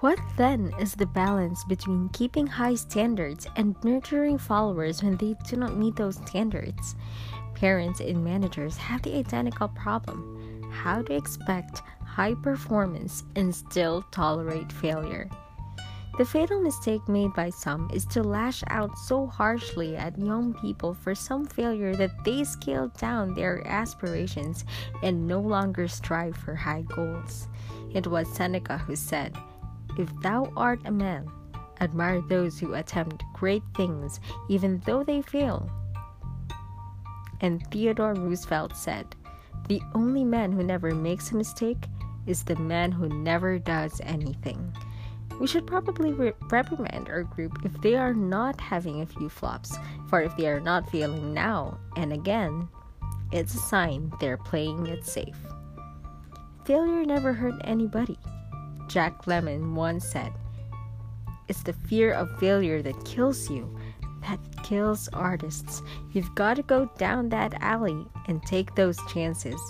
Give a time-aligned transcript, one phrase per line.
[0.00, 5.56] What then is the balance between keeping high standards and nurturing followers when they do
[5.56, 6.96] not meet those standards?
[7.54, 10.70] Parents and managers have the identical problem.
[10.72, 15.28] How to expect high performance and still tolerate failure?
[16.16, 20.94] The fatal mistake made by some is to lash out so harshly at young people
[20.94, 24.64] for some failure that they scale down their aspirations
[25.02, 27.48] and no longer strive for high goals.
[27.92, 29.36] It was Seneca who said,
[30.00, 31.30] If thou art a man,
[31.78, 34.18] admire those who attempt great things
[34.48, 35.70] even though they fail.
[37.42, 39.14] And Theodore Roosevelt said,
[39.68, 41.84] The only man who never makes a mistake
[42.26, 44.74] is the man who never does anything.
[45.38, 49.76] We should probably re- reprimand our group if they are not having a few flops,
[50.08, 52.70] for if they are not failing now and again,
[53.32, 55.36] it's a sign they're playing it safe.
[56.64, 58.16] Failure never hurt anybody.
[58.90, 60.32] Jack Lemmon once said,
[61.46, 63.78] It's the fear of failure that kills you,
[64.22, 65.80] that kills artists.
[66.10, 69.60] You've got to go down that alley and take those chances.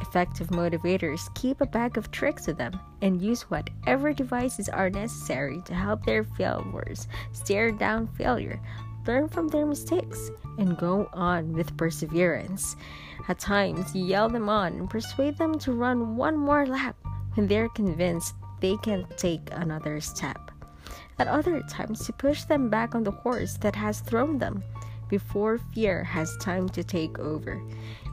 [0.00, 5.62] Effective motivators keep a bag of tricks with them and use whatever devices are necessary
[5.66, 8.60] to help their followers stare down failure,
[9.06, 12.74] learn from their mistakes, and go on with perseverance.
[13.28, 16.96] At times, yell them on and persuade them to run one more lap
[17.34, 20.50] when they're convinced they can take another step.
[21.18, 24.62] At other times, you push them back on the horse that has thrown them
[25.10, 27.60] before fear has time to take over.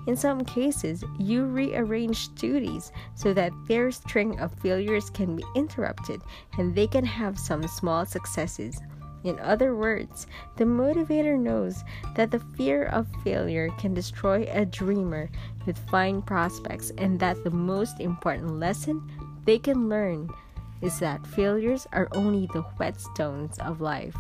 [0.07, 6.21] In some cases, you rearrange duties so that their string of failures can be interrupted
[6.57, 8.81] and they can have some small successes.
[9.23, 11.83] In other words, the motivator knows
[12.15, 15.29] that the fear of failure can destroy a dreamer
[15.65, 19.01] with fine prospects, and that the most important lesson
[19.45, 20.29] they can learn
[20.81, 24.15] is that failures are only the whetstones of life.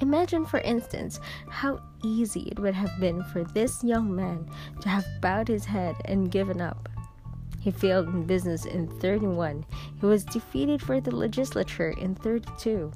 [0.00, 4.48] Imagine, for instance, how easy it would have been for this young man
[4.80, 6.88] to have bowed his head and given up.
[7.60, 9.64] He failed in business in 31.
[10.00, 12.92] He was defeated for the legislature in 32.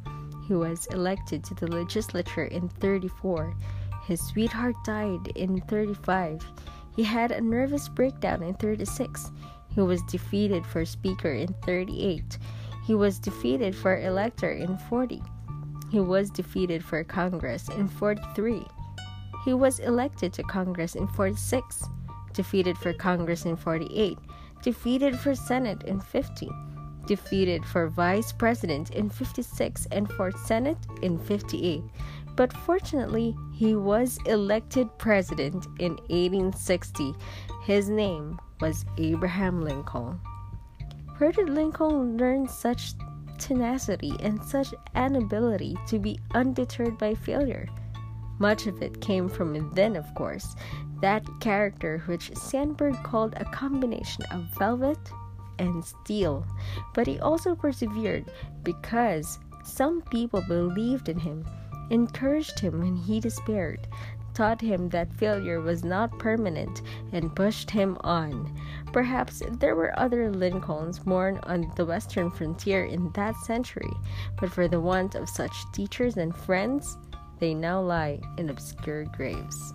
[0.48, 3.54] He was elected to the legislature in 34.
[4.06, 6.42] His sweetheart died in 35.
[6.96, 9.30] He had a nervous breakdown in 36.
[9.74, 12.38] He was defeated for speaker in 38.
[12.86, 15.22] He was defeated for elector in 40.
[15.90, 18.64] He was defeated for Congress in 43.
[19.44, 21.84] He was elected to Congress in 46,
[22.32, 24.16] defeated for Congress in 48,
[24.62, 26.48] defeated for Senate in 50,
[27.08, 31.82] defeated for Vice President in 56, and for Senate in 58.
[32.36, 37.14] But fortunately, he was elected president in 1860.
[37.64, 40.20] His name was Abraham Lincoln.
[41.16, 42.92] Where did Lincoln learn such
[43.38, 47.68] tenacity and such an ability to be undeterred by failure.
[48.38, 50.54] Much of it came from within, of course,
[51.00, 54.98] that character which Sandburg called a combination of velvet
[55.58, 56.46] and steel.
[56.94, 58.30] But he also persevered
[58.62, 61.44] because some people believed in him,
[61.90, 63.86] encouraged him when he despaired,
[64.34, 66.82] taught him that failure was not permanent,
[67.12, 68.54] and pushed him on.
[68.92, 73.92] Perhaps there were other Lincolns born on the western frontier in that century,
[74.38, 76.96] but for the want of such teachers and friends,
[77.40, 79.74] they now lie in obscure graves.